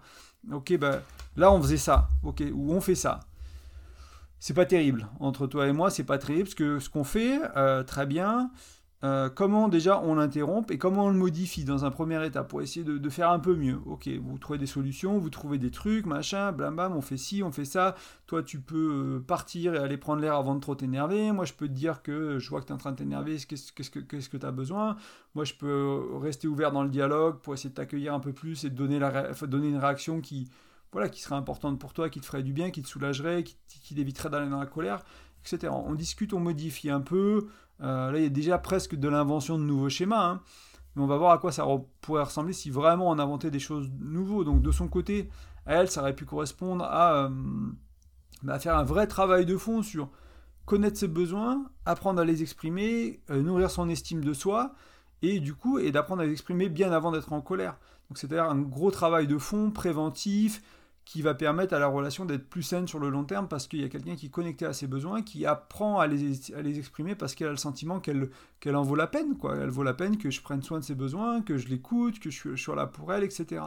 [0.52, 1.02] ok, bah,
[1.36, 3.20] là on faisait ça, ok, ou on fait ça.
[4.38, 5.08] C'est pas terrible.
[5.18, 8.50] Entre toi et moi, c'est pas terrible, parce que ce qu'on fait, euh, très bien,
[9.06, 12.60] euh, comment déjà on l'interrompt et comment on le modifie dans un premier état pour
[12.60, 13.78] essayer de, faire un peu mieux.
[13.86, 17.52] Ok, vous trouvez des solutions, vous trouvez des trucs, machin, blam on fait ci, on
[17.52, 17.94] fait ça.
[18.26, 21.30] Toi, tu peux euh, partir et aller prendre l'air avant de trop t'énerver.
[21.30, 23.36] Moi, je peux te dire que je vois que tu es en train de t'énerver,
[23.36, 24.96] qu'est-ce que tu as besoin.
[25.34, 28.64] Moi, je peux rester ouvert dans le dialogue pour essayer de t'accueillir un peu plus
[28.64, 30.50] et de donner, la donner une réaction qui,
[30.92, 33.56] voilà, qui serait importante pour toi, qui te ferait du bien, qui te soulagerait, qui,
[33.68, 35.04] qui d'aller dans la colère,
[35.44, 35.72] etc.
[35.72, 37.46] On discute, on modifie un peu.
[37.82, 40.30] Euh, là, il y a déjà presque de l'invention de nouveaux schémas.
[40.30, 40.40] Hein.
[40.94, 41.66] Mais on va voir à quoi ça
[42.00, 44.44] pourrait ressembler si vraiment on inventait des choses nouveaux.
[44.44, 45.28] Donc de son côté,
[45.66, 47.30] elle, ça aurait pu correspondre à, euh,
[48.42, 50.08] bah, faire un vrai travail de fond sur
[50.64, 54.74] connaître ses besoins, apprendre à les exprimer, euh, nourrir son estime de soi,
[55.22, 57.76] et du coup, et d'apprendre à les exprimer bien avant d'être en colère.
[58.08, 60.62] Donc c'est-à-dire un gros travail de fond, préventif,
[61.06, 63.80] qui va permettre à la relation d'être plus saine sur le long terme parce qu'il
[63.80, 67.36] y a quelqu'un qui est connecté à ses besoins, qui apprend à les, exprimer parce
[67.36, 69.56] qu'elle a le sentiment qu'elle en vaut la peine, quoi.
[69.56, 72.28] Elle vaut la peine que je prenne soin de ses besoins, que je l'écoute, que
[72.28, 73.62] je, je suis là pour elle, etc.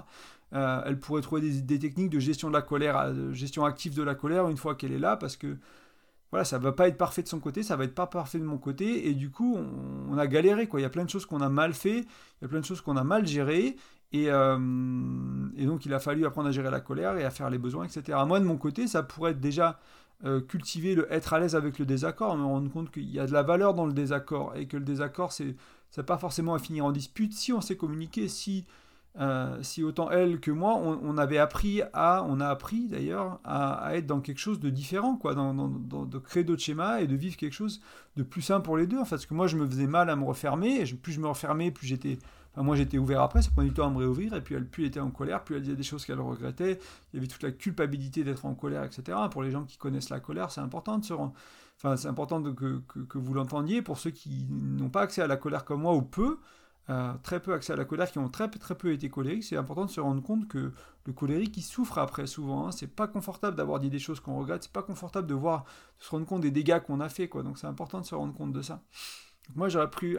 [0.54, 4.04] Euh, elle pourrait trouver des, techniques de gestion de la colère, de gestion active de
[4.04, 5.58] la colère une fois qu'elle est là parce que
[6.32, 8.43] voilà, ça va pas être parfait de son côté, ça va être pas parfait de
[8.43, 9.58] mon côté, et du coup,
[10.10, 10.80] on, a galéré, quoi.
[10.80, 12.65] Il y a plein de choses qu'on a mal fait, il y a plein de
[12.65, 13.78] choses qu'on a mal gérées,
[14.12, 14.58] et, euh,
[15.56, 17.86] et, donc il a fallu apprendre à gérer la colère et à faire les besoins,
[17.86, 18.17] etc.
[18.26, 19.80] Moi, de mon côté, ça pourrait être déjà
[20.26, 23.28] euh, cultiver le être à l'aise avec le désaccord, me rendre compte qu'il y a
[23.28, 25.56] de la valeur dans le désaccord, et que le désaccord, c'est
[26.06, 28.65] pas forcément à finir en dispute si on sait communiquer, si
[29.19, 33.95] euh, si autant elle que moi, on, avait appris à, on a appris d'ailleurs à,
[33.95, 37.36] être dans quelque chose de différent, quoi, dans, de créer d'autres schémas et de vivre
[37.36, 37.82] quelque chose
[38.15, 38.98] de plus sain pour les deux.
[38.98, 41.19] En fait, parce que moi, je me faisais mal à me refermer, et plus je
[41.19, 42.17] me refermais, plus j'étais,
[42.63, 44.84] moi, j'étais ouvert après, ça prenait du temps à me réouvrir, et puis elle, plus
[44.84, 46.80] elle était en colère, plus elle disait des choses qu'elle regrettait.
[47.13, 49.17] Il y avait toute la culpabilité d'être en colère, etc.
[49.32, 51.13] Pour les gens qui connaissent la colère, c'est important de se
[51.82, 53.82] Enfin, c'est important que, que, vous l'entendiez.
[53.82, 56.39] Pour ceux qui n'ont pas accès à la colère comme moi ou peu,
[56.89, 59.56] euh, très peu accès à la colère, qui ont très, très peu été colériques, c'est
[59.56, 60.74] important de se rendre compte que
[61.06, 62.67] le colérique, il souffre après souvent.
[62.67, 62.72] Hein.
[62.74, 65.63] C'est pas confortable d'avoir dit des choses qu'on regrette, c'est pas confortable de voir,
[66.00, 67.30] se rendre compte des dégâts qu'on a fait.
[67.30, 68.82] Donc c'est important de se rendre compte de ça.
[69.56, 70.17] moi, j'aurais pu,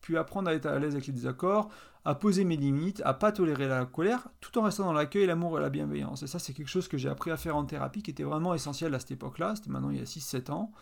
[0.00, 1.68] pu apprendre à être à l'aise avec les désaccords,
[2.04, 5.58] à poser mes limites, à pas tolérer la colère, tout en restant dans l'accueil, l'amour
[5.58, 6.22] et la bienveillance.
[6.22, 8.54] Et ça, c'est quelque chose que j'ai appris à faire en thérapie, qui était vraiment
[8.54, 9.56] essentiel à cette époque-là.
[9.56, 10.72] C'était maintenant il y a 6-7 ans.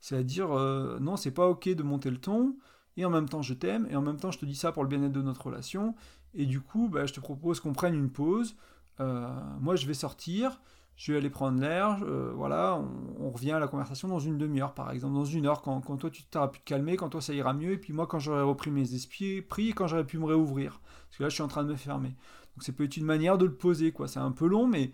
[0.00, 2.56] C'est à dire, euh, non, c'est pas ok de monter le ton
[2.96, 4.82] et en même temps je t'aime, et en même temps je te dis ça pour
[4.82, 5.94] le bien-être de notre relation,
[6.34, 8.56] et du coup bah, je te propose qu'on prenne une pause,
[9.00, 9.28] euh,
[9.60, 10.60] moi je vais sortir,
[10.96, 12.82] je vais aller prendre l'air, euh, voilà,
[13.20, 15.60] on, revient à la conversation dans une demi-heure par exemple, dans une heure.
[15.60, 18.06] Quand, toi tu t'auras pu te calmer, quand toi ça ira mieux, et puis moi
[18.06, 21.34] quand j'aurai repris mes esprits, pris, quand j'aurai pu me réouvrir, parce que là je
[21.34, 22.08] suis en train de me fermer.
[22.08, 24.92] Donc c'est peut-être une manière de le poser, quoi, c'est un peu long, mais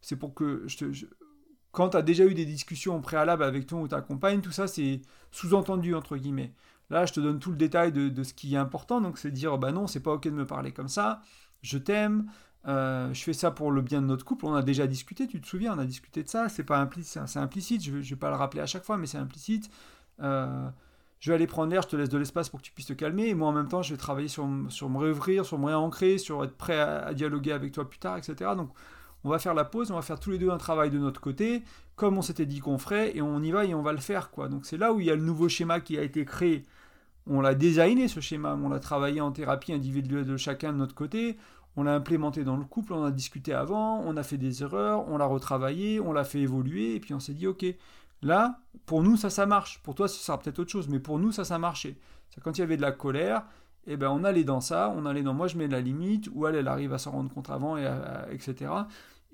[0.00, 0.66] c'est pour que
[1.70, 4.66] quand tu as déjà eu des discussions préalables avec ton ou ta compagne, tout ça
[4.66, 6.52] c'est sous-entendu entre guillemets.
[6.90, 9.56] Là, je te donne tout le détail de, ce qui est important, donc c'est dire,
[9.58, 11.22] bah non, c'est pas ok de me parler comme ça,
[11.62, 12.30] je t'aime,
[12.66, 15.40] euh, je fais ça pour le bien de notre couple, on a déjà discuté, tu
[15.40, 18.16] te souviens, on a discuté de ça, c'est pas implicite, c'est implicite, je, ne vais
[18.16, 19.70] pas le rappeler à chaque fois, mais c'est implicite.
[20.22, 20.68] Euh,
[21.20, 22.92] je vais aller prendre l'air, je te laisse de l'espace pour que tu puisses te
[22.92, 25.66] calmer, et moi en même temps, je vais travailler sur, sur me réouvrir, sur me
[25.66, 28.50] réancrer, sur être prêt à, dialoguer avec toi plus tard, etc.
[28.56, 28.70] Donc,
[29.24, 31.20] on va faire la pause, on va faire tous les deux un travail de notre
[31.20, 31.62] côté,
[31.96, 34.30] comme on s'était dit qu'on ferait, et on y va et on va le faire.
[34.50, 36.64] Donc, c'est là où il y a le nouveau schéma qui a été créé.
[37.26, 40.94] On l'a designé ce schéma, on l'a travaillé en thérapie individuelle de chacun de notre
[40.94, 41.38] côté,
[41.76, 45.08] on l'a implémenté dans le couple, on a discuté avant, on a fait des erreurs,
[45.08, 47.64] on l'a retravaillé, on l'a fait évoluer, et puis on s'est dit, ok,
[48.22, 49.80] là, pour nous, ça, ça marche.
[49.82, 51.96] Pour toi, ça sera peut-être autre chose, mais pour nous, ça, ça marchait.
[52.42, 53.44] Quand il y avait de la colère,
[53.86, 56.46] eh ben, on allait dans ça, on allait dans moi, je mets la limite, ou
[56.46, 57.88] elle, elle arrive à s'en rendre compte avant, et
[58.30, 58.70] etc.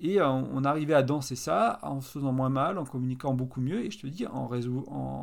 [0.02, 3.60] Et euh, on arrivait à danser ça en se faisant moins mal, en communiquant beaucoup
[3.60, 4.48] mieux, et je te dis, en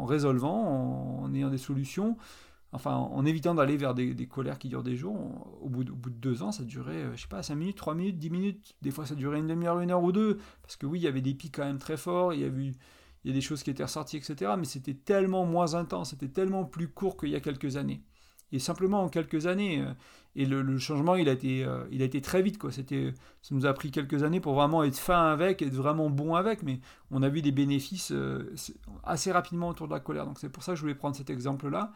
[0.06, 2.16] résolvant, en ayant des solutions,
[2.72, 5.18] enfin en évitant d'aller vers des, colères qui durent des jours,
[5.62, 8.18] au bout, de, deux ans, ça durait, euh, je sais pas, 5 minutes, 3 minutes,
[8.18, 11.00] 10 minutes, des fois ça durait une demi-heure, une heure ou deux, parce que oui,
[11.00, 12.76] il y avait des pics quand même très forts, il y, avait, il
[13.26, 16.66] y a des choses qui étaient ressorties, etc., mais c'était tellement moins intense, c'était tellement
[16.66, 18.02] plus court qu'il y a quelques années.
[18.52, 19.92] Et simplement en quelques années, euh,
[20.36, 22.72] et le, changement, il a, été, euh, il a été très vite, quoi.
[22.72, 22.82] Ça
[23.52, 26.80] nous a pris quelques années pour vraiment être fin avec, être vraiment bon avec, mais
[27.10, 28.14] on a vu des bénéfices
[29.04, 30.26] assez rapidement autour de la colère.
[30.26, 31.92] Donc c'est pour ça que je voulais prendre cet exemple-là.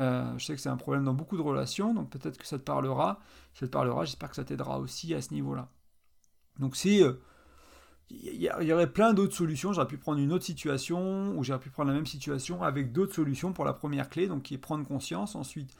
[0.00, 2.58] Euh, je sais que c'est un problème dans beaucoup de relations, donc peut-être que ça
[2.58, 3.20] te parlera.
[3.54, 5.68] Ça te parlera, j'espère que ça t'aidera aussi à ce niveau-là.
[6.58, 7.02] Donc si
[8.10, 11.70] il y, aurait plein d'autres solutions, j'aurais pu prendre une autre situation, ou j'aurais pu
[11.70, 14.86] prendre la même situation avec d'autres solutions pour la première clé, donc qui est prendre
[14.86, 15.74] conscience, ensuite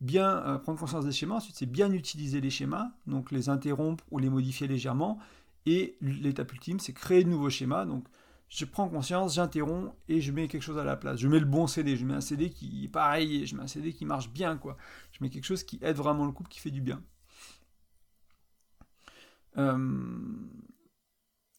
[0.00, 4.04] bien euh, prendre conscience des schémas, ensuite c'est bien utiliser les schémas, donc les interrompre
[4.10, 5.18] ou les modifier légèrement,
[5.66, 8.04] et l'étape ultime c'est créer de nouveaux schémas, donc
[8.50, 11.20] je prends conscience, j'interromps et je mets quelque chose à la place.
[11.20, 13.92] Je mets le bon CD, je mets un CD qui, pareil, je mets un CD
[13.92, 14.76] qui marche bien, quoi.
[15.12, 17.00] Je mets quelque chose qui aide vraiment le couple, qui fait du bien.
[19.56, 20.18] Euh,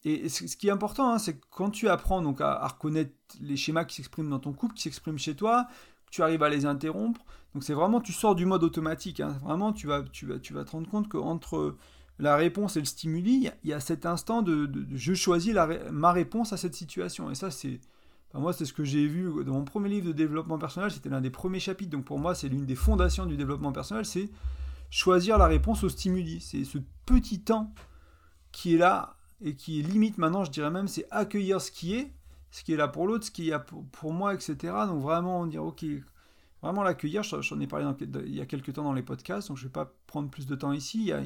[0.04, 3.56] et ce qui est important, hein, c'est que quand tu apprends donc à, reconnaître les
[3.56, 5.68] schémas qui s'expriment dans ton couple, qui s'expriment chez toi,
[6.10, 9.20] tu arrives à les interrompre, donc c'est vraiment, tu sors du mode automatique.
[9.20, 9.38] Hein.
[9.42, 11.76] vraiment, tu vas, tu, vas, tu vas te rendre compte qu'entre
[12.18, 15.54] la réponse et le stimuli, il y a cet instant de, je choisis
[15.90, 17.30] ma réponse à cette situation.
[17.30, 17.80] Et ça, c'est.
[18.34, 21.20] moi, c'est ce que j'ai vu dans mon premier livre de développement personnel, c'était l'un
[21.20, 21.90] des premiers chapitres.
[21.90, 24.30] Donc pour moi, c'est l'une des fondations du développement personnel, c'est
[24.90, 26.40] choisir la réponse au stimuli.
[26.40, 27.72] C'est ce petit temps
[28.50, 31.94] qui est là et qui est limite maintenant, je dirais même, c'est accueillir ce qui
[31.94, 32.12] est,
[32.50, 34.56] ce qui est là pour l'autre, ce qui est pour, pour moi, etc.
[34.86, 35.84] Donc vraiment dire, ok,
[36.62, 37.84] Vraiment l'accueillir, j'en ai parlé
[38.24, 40.46] il y a quelques temps dans les podcasts, donc je ne vais pas prendre plus
[40.46, 40.98] de temps ici.
[41.00, 41.20] Il y, a,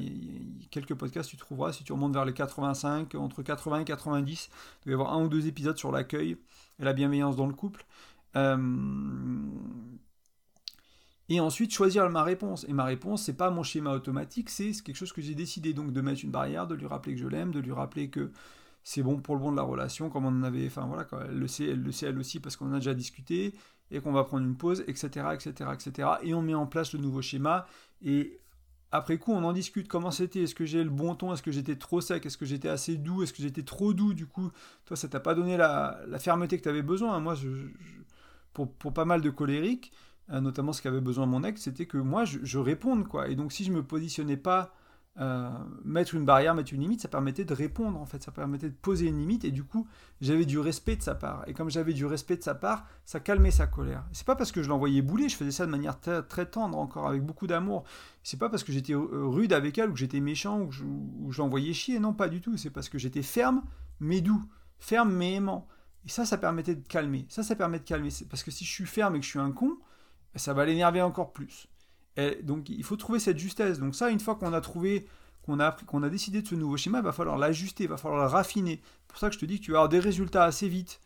[0.71, 4.85] quelques podcasts, tu trouveras, si tu remontes vers les 85, entre 80 et 90, il
[4.85, 6.37] doit y avoir un ou deux épisodes sur l'accueil
[6.79, 7.85] et la bienveillance dans le couple.
[8.35, 8.57] Euh,
[11.29, 12.65] et ensuite choisir ma réponse.
[12.67, 15.91] Et ma réponse, c'est pas mon schéma automatique, c'est quelque chose que j'ai décidé donc
[15.91, 18.31] de mettre une barrière, de lui rappeler que je l'aime, de lui rappeler que
[18.83, 21.37] c'est bon pour le bon de la relation, comme on en avait, enfin voilà, elle
[21.37, 23.53] le sait, elle le sait elle aussi parce qu'on a déjà discuté
[23.91, 26.09] et qu'on va prendre une pause, etc., etc., etc.
[26.23, 27.65] Et on met en place le nouveau schéma
[28.01, 28.39] et
[28.91, 29.87] après coup, on en discute.
[29.87, 30.43] Comment c'était?
[30.43, 31.33] Est-ce que j'ai le bon ton?
[31.33, 32.25] Est-ce que j'étais trop sec?
[32.25, 33.23] Est-ce que j'étais assez doux?
[33.23, 34.49] Est-ce que j'étais trop doux Du coup,
[34.85, 37.19] toi, ça t'a pas donné la, fermeté que tu avais besoin.
[37.19, 37.35] Moi,
[38.53, 39.91] pour, pas mal de colériques,
[40.29, 43.07] notamment ce qu'avait besoin mon ex, c'était que moi, je, réponde.
[43.07, 43.29] quoi.
[43.29, 44.73] Et donc, si je me positionnais pas
[45.19, 45.49] euh,
[45.83, 48.75] mettre une barrière, mettre une limite, ça permettait de répondre en fait, ça permettait de
[48.75, 49.87] poser une limite et du coup
[50.21, 51.43] j'avais du respect de sa part.
[51.47, 54.03] Et comme j'avais du respect de sa part, ça calmait sa colère.
[54.11, 57.07] C'est pas parce que je l'envoyais bouler, je faisais ça de manière très, tendre encore,
[57.07, 57.83] avec beaucoup d'amour.
[58.21, 61.41] C'est pas parce que j'étais rude avec elle ou que j'étais méchant ou que je,
[61.41, 62.55] l'envoyais chier, non pas du tout.
[62.55, 63.63] C'est parce que j'étais ferme
[63.99, 64.43] mais doux,
[64.77, 65.67] ferme mais aimant.
[66.05, 67.25] Et ça, ça permettait de calmer.
[67.27, 68.09] Ça, ça permet de calmer.
[68.29, 69.77] Parce que si je suis ferme et que je suis un con,
[70.35, 71.67] ça va l'énerver encore plus
[72.43, 73.79] donc il faut trouver cette justesse.
[73.79, 75.05] Donc ça, une fois qu'on a trouvé,
[75.43, 77.97] qu'on a, qu'on a décidé de ce nouveau schéma, il va falloir l'ajuster, il va
[77.97, 78.81] falloir le raffiner.
[78.83, 80.99] C'est pour ça que je te dis que tu vas avoir des résultats assez vite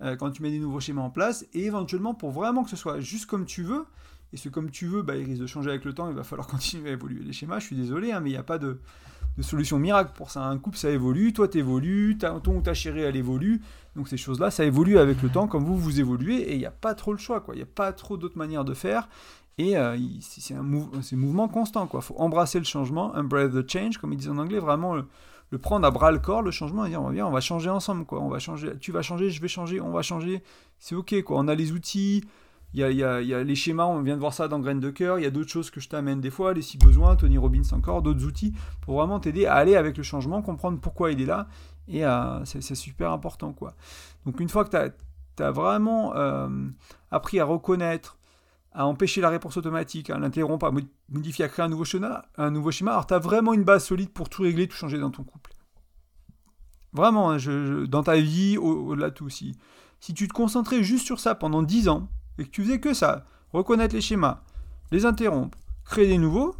[0.00, 2.76] euh, quand tu mets des nouveaux schémas en place, et éventuellement pour vraiment que ce
[2.76, 3.86] soit juste comme tu veux,
[4.32, 6.24] et ce comme tu veux, bah, il risque de changer avec le temps, il va
[6.24, 8.58] falloir continuer à évoluer les schémas, je suis désolé, hein, mais il n'y a pas
[8.58, 8.80] de,
[9.42, 10.44] solution miracle pour ça.
[10.44, 13.60] Un couple, ça évolue, toi tu évolues, ton ou ta chérie, elle évolue,
[13.96, 16.66] donc ces choses-là, ça évolue avec le temps, comme vous, vous évoluez, et il n'y
[16.66, 17.54] a pas trop le choix, quoi.
[17.54, 19.08] il n'y a pas trop d'autres manières de faire,
[19.58, 21.88] et euh, c'est un mouvement constant.
[21.92, 25.58] Il faut embrasser le changement, embrace the change, comme ils disent en anglais, vraiment le,
[25.58, 28.04] prendre à bras le corps, le changement, et dire on va, on va changer ensemble.
[28.04, 28.20] Quoi.
[28.20, 30.42] On va changer, tu vas changer, je vais changer, on va changer.
[30.80, 31.22] C'est OK.
[31.22, 31.38] Quoi.
[31.38, 32.24] On a les outils,
[32.74, 35.18] il y a, les schémas, on vient de voir ça dans Graines de cœur.
[35.18, 37.62] Il y a d'autres choses que je t'amène des fois, les si besoin, Tony Robbins
[37.70, 41.26] encore, d'autres outils pour vraiment t'aider à aller avec le changement, comprendre pourquoi il est
[41.26, 41.46] là.
[41.86, 43.52] Et euh, c'est super important.
[43.52, 43.74] quoi.
[44.26, 44.90] Donc une fois que
[45.36, 46.48] tu as, vraiment euh,
[47.12, 48.18] appris à reconnaître,
[48.72, 50.72] à empêcher la réponse automatique, à l'interrompre, à
[51.08, 52.90] modifier, à créer un nouveau schéma, un nouveau schéma.
[52.90, 55.52] Alors, tu as vraiment une base solide pour tout régler, tout changer dans ton couple.
[56.92, 57.36] Vraiment, hein,
[57.88, 59.28] dans ta vie, au-delà de tout.
[59.28, 59.56] Si,
[60.00, 62.94] si tu te concentrais juste sur ça pendant 10 ans, et que tu faisais que
[62.94, 64.42] ça, reconnaître les schémas,
[64.90, 66.54] les interrompre, créer des nouveaux,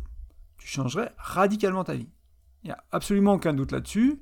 [0.58, 2.08] tu changerais radicalement ta vie.
[2.62, 4.20] Il n'y a absolument aucun doute là-dessus.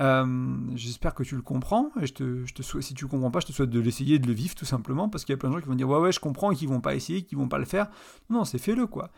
[0.00, 1.90] Euh, j'espère que tu le comprends.
[2.00, 4.26] Et je te, souhaite, si tu ne comprends pas, je te souhaite de l'essayer, de
[4.26, 5.98] le vivre tout simplement, parce qu'il y a plein de gens qui vont dire ouais
[5.98, 7.88] ouais je comprends et qui vont pas essayer, qui vont pas le faire.
[8.30, 9.10] Non, c'est fais-le quoi.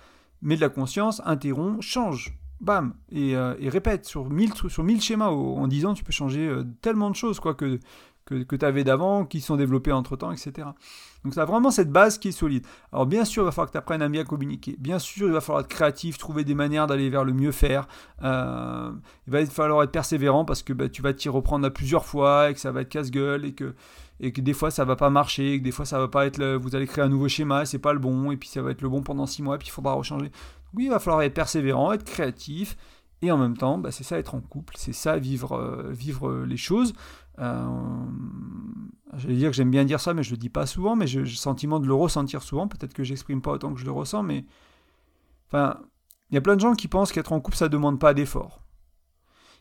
[0.42, 5.28] Mets de la conscience, interromps, change, bam, et, euh, répète sur 1000 sur mille schémas
[5.28, 7.80] en 10 ans, tu peux changer euh, tellement de choses quoi que
[8.26, 10.68] que, que tu avais d'avant, qui sont développés entre temps, etc.
[11.24, 12.66] Donc ça a vraiment cette base qui est solide.
[12.92, 14.76] Alors bien sûr, il va falloir que tu apprennes à bien communiquer.
[14.78, 17.88] Bien sûr, il va falloir être créatif, trouver des manières d'aller vers le mieux faire.
[18.22, 18.90] Euh,
[19.26, 22.50] il va falloir être persévérant parce que bah, tu vas t'y reprendre à plusieurs fois
[22.50, 23.74] et que ça va être casse-gueule et que,
[24.20, 26.26] et que des fois ça va pas marcher, et que des fois ça va pas
[26.26, 28.62] être le, vous allez créer un nouveau schéma, c'est pas le bon, et puis ça
[28.62, 30.30] va être le bon pendant six mois, et puis il faudra rechanger.
[30.74, 32.76] Oui, il va falloir être persévérant, être créatif,
[33.22, 36.44] et en même temps, bah, c'est ça être en couple, c'est ça vivre, euh, vivre
[36.44, 36.92] les choses.
[37.38, 37.66] Euh,
[39.16, 41.20] J'allais dire que j'aime bien dire ça, mais je le dis pas souvent, mais j'ai
[41.20, 42.68] le sentiment de le ressentir souvent.
[42.68, 44.44] Peut-être que j'exprime pas autant que je le ressens, mais.
[45.46, 45.80] Enfin,
[46.30, 48.62] il y a plein de gens qui pensent qu'être en couple, ça demande pas d'efforts.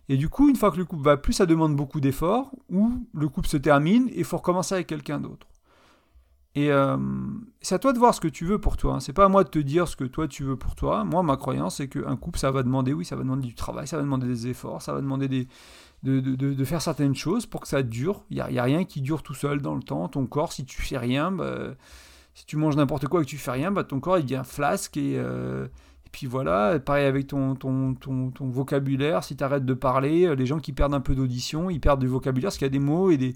[0.10, 3.08] Et du coup, une fois que le couple va plus, ça demande beaucoup d'efforts, ou
[3.14, 5.48] le couple se termine et il faut recommencer avec quelqu'un d'autre.
[6.56, 6.98] Et euh,
[7.62, 8.96] c'est à toi de voir ce que tu veux pour toi.
[8.96, 9.00] Hein.
[9.02, 11.04] C'est pas à moi de te dire ce que toi tu veux pour toi.
[11.04, 13.88] Moi, ma croyance, c'est qu'un couple, ça va demander, oui, ça va demander du travail,
[13.88, 15.50] ça va demander des efforts, ça va demander des,
[16.04, 18.24] de, de, de, faire certaines choses pour que ça dure.
[18.30, 20.08] Il n'y a, rien qui dure tout seul dans le temps.
[20.08, 21.74] Ton corps, si tu fais rien, bah,
[22.34, 24.44] si tu manges n'importe quoi et que tu fais rien, bah, ton corps il devient
[24.46, 25.68] flasque et, euh,
[26.14, 26.80] puis voilà.
[26.80, 30.60] Pareil avec ton, ton, ton, ton vocabulaire, si tu arrêtes de parler, euh, les gens
[30.60, 33.12] qui perdent un peu d'audition, ils perdent du vocabulaire parce qu'il y a des mots
[33.12, 33.36] et des,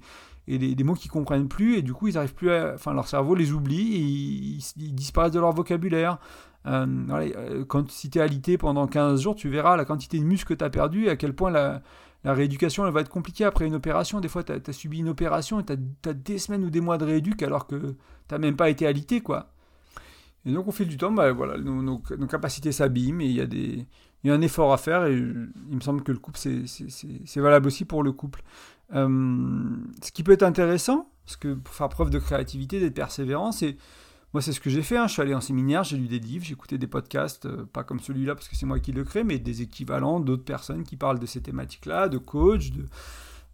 [0.50, 3.08] et des, mots qu'ils comprennent plus et du coup ils arrivent plus à, enfin leur
[3.08, 6.18] cerveau les oublie ils, disparaissent de leur vocabulaire.
[6.66, 10.26] Euh, euh quand si tu es alité pendant 15 jours, tu verras la quantité de
[10.26, 11.82] muscles que tu as perdu et à quel point la,
[12.26, 14.20] rééducation, va être compliquée après une opération.
[14.20, 15.74] Des fois, tu as, subi une opération et tu
[16.10, 17.96] as, des semaines ou des mois de rééduc alors que
[18.28, 19.52] tu même pas été alité, quoi.
[20.46, 23.46] Et donc, au fil du temps, bah, voilà, nos, capacités s'abîment et il y, a
[23.46, 23.86] des,
[24.24, 25.06] y a un effort à faire.
[25.06, 28.42] Et il me semble que le couple, c'est valable aussi pour le couple.
[28.96, 29.08] Euh,
[30.02, 33.78] ce qui peut être intéressant, parce que pour faire preuve de créativité, d'être persévérant, c'est
[34.34, 34.98] moi, c'est ce que j'ai fait.
[34.98, 35.08] Hein.
[35.08, 37.84] Je suis allé en séminaire, j'ai lu des livres, j'ai écouté des podcasts, euh, pas
[37.84, 40.98] comme celui-là parce que c'est moi qui le crée, mais des équivalents d'autres personnes qui
[40.98, 42.86] parlent de ces thématiques-là, de coach, de,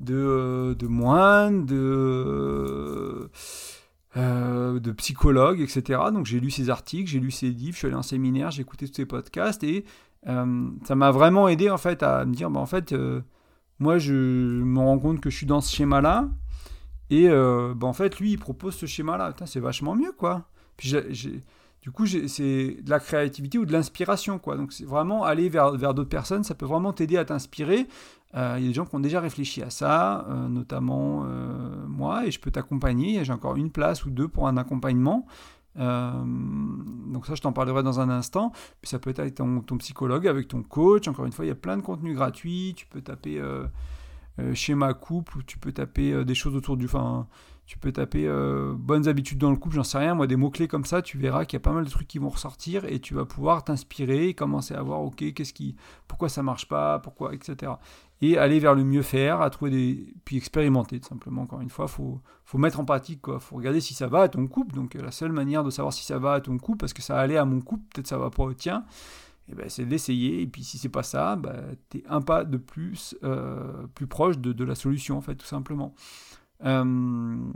[0.01, 3.29] de, euh, de moines, de,
[4.97, 5.99] psychologues, etc.
[6.13, 8.61] Donc j'ai lu ses articles, j'ai lu ses livres, je suis allé en séminaire, j'ai
[8.61, 9.85] écouté tous ses podcasts et
[10.25, 12.95] ça m'a vraiment aidé en fait à me dire, bah, en fait,
[13.79, 16.29] moi je me rends compte que je suis dans ce schéma-là
[17.09, 20.49] et bah, en fait lui il propose ce schéma-là, c'est vachement mieux quoi.
[20.77, 20.93] Puis
[21.85, 24.57] du coup, c'est de la créativité ou de l'inspiration, quoi.
[24.57, 27.88] Donc, c'est vraiment aller vers, vers d'autres personnes, ça peut vraiment t'aider à t'inspirer.
[28.35, 31.85] Euh, il y a des gens qui ont déjà réfléchi à ça, euh, notamment euh,
[31.88, 33.23] moi, et je peux t'accompagner.
[33.23, 35.27] J'ai encore une place ou deux pour un accompagnement.
[35.75, 38.51] Donc ça, je t'en parlerai dans un instant.
[38.81, 41.07] Puis ça peut être avec ton, psychologue, avec ton coach.
[41.07, 42.73] Encore une fois, il y a plein de contenus gratuits.
[42.75, 43.41] Tu peux taper
[44.53, 46.88] schéma couple, ou tu peux taper des choses autour du...
[47.65, 50.67] tu peux taper euh, bonnes habitudes dans le couple, j'en sais rien, moi des mots-clés
[50.67, 52.99] comme ça, tu verras qu'il y a pas mal de trucs qui vont ressortir et
[52.99, 55.75] tu vas pouvoir t'inspirer commencer à voir, ok, qu'est-ce qui,
[56.08, 57.73] pourquoi ça marche pas, pourquoi, etc.
[58.21, 61.41] Et aller vers le mieux faire, à trouver des, puis expérimenter tout simplement.
[61.41, 63.39] Encore une fois, faut, faut mettre en pratique, quoi.
[63.39, 64.73] Faut regarder si ça va à ton couple.
[64.73, 67.19] Donc la seule manière de savoir si ça va à ton couple, parce que ça
[67.19, 68.86] allait à mon couple, peut-être ça va pas au tien.
[69.49, 71.56] Eh ben, c'est d'essayer, et puis si c'est pas ça, bah,
[71.89, 75.36] tu es un pas de plus, euh, plus proche de, de la solution, en fait,
[75.36, 75.93] tout simplement.
[76.63, 77.51] Euh,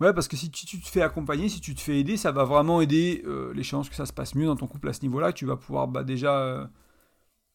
[0.00, 2.44] ouais, parce que si tu, te fais accompagner, si tu te fais aider, ça va
[2.44, 5.02] vraiment aider euh, les chances que ça se passe mieux dans ton couple à ce
[5.02, 5.32] niveau-là.
[5.32, 6.70] Tu vas pouvoir bah, déjà.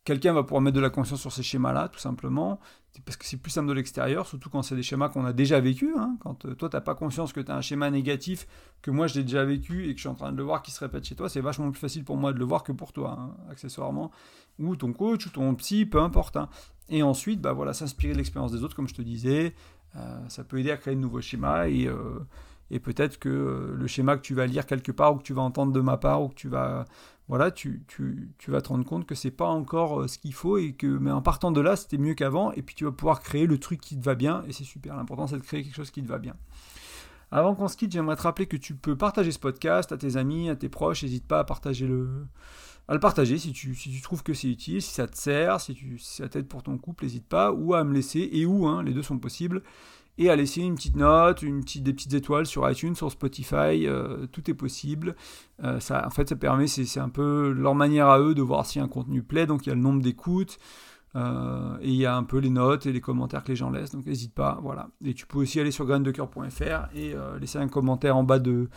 [0.01, 2.59] Euh, quelqu'un va pouvoir mettre de la conscience sur ces schémas-là, tout simplement.
[3.05, 5.59] Parce que c'est plus simple de l'extérieur, surtout quand c'est des schémas qu'on a déjà
[5.61, 5.93] vécu.
[5.97, 6.17] Hein.
[6.19, 8.47] Quand toi, tu n'as pas conscience que tu as un schéma négatif,
[8.81, 10.61] que moi, je l'ai déjà vécu et que je suis en train de le voir
[10.61, 12.73] qui se répète chez toi, c'est vachement plus facile pour moi de le voir que
[12.73, 14.11] pour toi, hein, accessoirement.
[14.59, 16.35] Ou ton coach, ou ton psy, peu importe.
[16.35, 16.49] Hein.
[16.89, 19.55] Et ensuite, bah voilà, s'inspirer de l'expérience des autres, comme je te disais,
[19.95, 22.19] euh, ça peut aider à créer de nouveaux schémas euh,
[22.71, 25.33] et peut-être que euh, le schéma que tu vas lire quelque part ou que tu
[25.33, 26.85] vas entendre de ma part ou que tu vas
[27.27, 30.57] voilà, tu, tu, tu vas te rendre compte que c'est pas encore ce qu'il faut
[30.57, 33.21] et que mais en partant de là, c'était mieux qu'avant et puis tu vas pouvoir
[33.21, 34.95] créer le truc qui te va bien et c'est super.
[34.95, 36.35] L'important c'est de créer quelque chose qui te va bien.
[37.31, 40.17] Avant qu'on se quitte, j'aimerais te rappeler que tu peux partager ce podcast à tes
[40.17, 41.03] amis, à tes proches.
[41.03, 42.25] N'hésite pas à partager le,
[42.89, 45.97] à le partager si tu, trouves que c'est utile, si ça te sert, si, tu,
[45.97, 48.93] ça t'aide pour ton couple, n'hésite pas, ou à me laisser, et où, hein, les
[48.93, 49.63] deux sont possibles,
[50.21, 54.51] et à laisser une petite note, des petites étoiles sur iTunes, sur Spotify, euh, tout
[54.51, 55.15] est possible.
[55.63, 58.79] Euh, en fait, ça permet, c'est un peu leur manière à eux de voir si
[58.79, 60.59] un contenu plaît, donc il y a le nombre d'écoutes,
[61.15, 63.71] euh, et il y a un peu les notes et les commentaires que les gens
[63.71, 64.89] laissent, donc n'hésite pas, voilà.
[65.03, 68.69] Et tu peux aussi aller sur graindecoeur.fr et laisser un commentaire en bas de,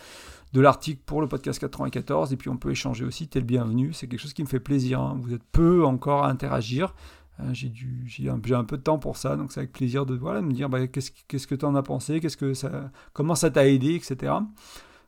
[0.55, 3.93] de l'article pour le podcast 94 et puis on peut échanger aussi, t'es le bienvenu,
[3.93, 5.19] c'est quelque chose qui me fait plaisir, hein.
[5.21, 6.95] vous êtes peu encore à interagir,
[7.41, 7.73] euh, j'ai,
[8.07, 10.69] j'ai, un, peu de temps pour ça, donc c'est avec plaisir de voilà, me dire
[10.69, 13.95] bah, qu'est-ce, qu'est-ce que tu en as pensé, qu'est-ce que ça, comment ça t'a aidé,
[13.95, 14.33] etc.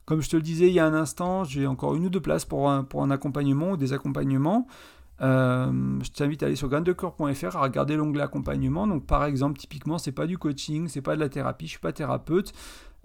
[0.07, 2.21] Comme je te le disais il y a un instant, j'ai encore une ou deux
[2.21, 4.67] places pour un, pour un accompagnement ou des accompagnements.
[5.23, 8.87] Euh, je t'invite à aller sur graindecoeur.fr à regarder l'onglet accompagnement.
[8.87, 11.81] Donc par exemple, typiquement, c'est pas du coaching, c'est pas de la thérapie, je suis
[11.81, 12.53] pas thérapeute,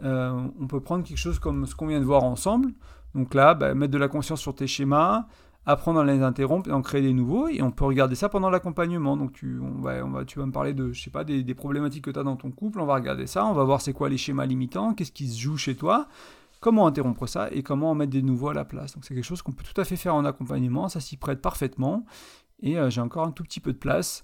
[0.04, 2.74] euh, on peut prendre quelque chose comme ce qu'on vient de voir ensemble.
[3.16, 5.28] Donc là, bah, mettre de la conscience sur tes schémas,
[5.66, 7.48] apprendre à les interrompre et en créer des nouveaux.
[7.48, 9.18] Et on peut regarder ça pendant l'accompagnement.
[9.18, 12.36] Donc tu, vas me parler de, je sais pas, des, problématiques que tu as dans
[12.36, 12.80] ton couple.
[12.80, 13.46] On va regarder ça.
[13.46, 16.08] On va voir c'est quoi les schémas limitants, qu'est-ce qui se joue chez toi,
[16.60, 18.94] comment interrompre ça et comment en mettre des nouveaux à la place?
[18.94, 20.90] Donc c'est quelque chose qu'on peut tout à fait faire en accompagnement.
[20.90, 22.06] Ça s'y prête parfaitement.
[22.64, 24.24] Et euh, j'ai encore un tout petit peu de place.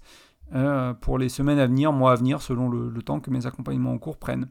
[0.55, 3.91] Euh, pour les semaines à venir, mois à venir, selon le temps que mes accompagnements
[3.91, 4.47] en cours prennent.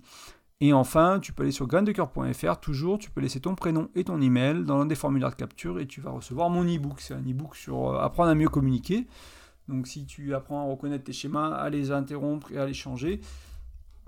[0.63, 4.21] Et enfin, tu peux aller sur graindecoeur.fr, toujours, tu peux laisser ton prénom et ton
[4.23, 7.01] email dans l'un des formulaires de capture et tu vas recevoir mon e-book.
[7.01, 9.07] C'est un e-book sur euh, apprendre à mieux communiquer.
[9.69, 13.21] Donc si tu apprends à reconnaître tes schémas, à les interrompre et à les changer,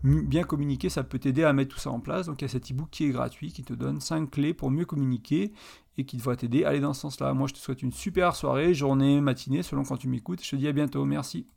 [0.02, 2.26] bien communiquer, ça peut t'aider à mettre tout ça en place.
[2.26, 4.70] Donc il y a cet e-book qui est gratuit, qui te donne 5 clés pour
[4.70, 5.52] mieux communiquer
[5.98, 7.34] et qui devrait t'aider à aller dans ce sens-là.
[7.34, 10.42] Moi je te souhaite une super soirée, journée, matinée, selon quand tu m'écoutes.
[10.42, 11.46] Je te dis à bientôt, merci.